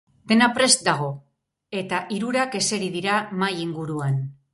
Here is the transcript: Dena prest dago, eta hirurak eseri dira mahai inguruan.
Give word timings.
Dena 0.29 0.45
prest 0.53 0.79
dago, 0.85 1.09
eta 1.81 1.99
hirurak 2.15 2.57
eseri 2.61 2.89
dira 2.97 3.19
mahai 3.43 3.53
inguruan. 3.67 4.19